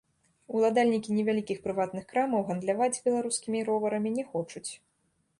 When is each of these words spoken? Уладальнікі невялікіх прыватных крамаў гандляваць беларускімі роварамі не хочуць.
Уладальнікі 0.59 1.17
невялікіх 1.17 1.59
прыватных 1.65 2.07
крамаў 2.11 2.41
гандляваць 2.47 3.01
беларускімі 3.09 3.59
роварамі 3.69 4.09
не 4.17 4.25
хочуць. 4.31 4.65